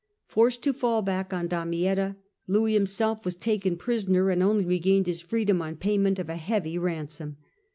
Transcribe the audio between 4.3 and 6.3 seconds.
and only regained his freedom on payment of